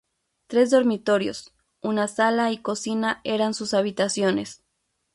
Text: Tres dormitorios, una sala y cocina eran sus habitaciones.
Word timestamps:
Tres 0.47 0.71
dormitorios, 0.71 1.53
una 1.79 2.07
sala 2.07 2.51
y 2.51 2.57
cocina 2.57 3.21
eran 3.23 3.53
sus 3.53 3.75
habitaciones. 3.75 4.63